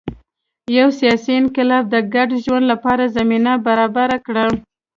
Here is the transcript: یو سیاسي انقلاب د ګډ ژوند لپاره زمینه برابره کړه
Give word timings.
یو 0.77 0.87
سیاسي 0.99 1.31
انقلاب 1.41 1.83
د 1.89 1.95
ګډ 2.13 2.29
ژوند 2.43 2.65
لپاره 2.71 3.11
زمینه 3.17 3.53
برابره 3.67 4.17
کړه 4.25 4.45